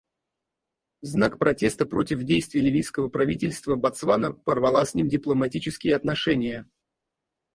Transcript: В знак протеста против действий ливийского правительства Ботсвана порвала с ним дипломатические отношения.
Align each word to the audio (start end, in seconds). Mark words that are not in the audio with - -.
В 1.03 1.05
знак 1.05 1.37
протеста 1.37 1.85
против 1.85 2.23
действий 2.23 2.61
ливийского 2.61 3.07
правительства 3.09 3.75
Ботсвана 3.75 4.31
порвала 4.33 4.83
с 4.83 4.95
ним 4.95 5.07
дипломатические 5.07 5.95
отношения. 5.95 6.67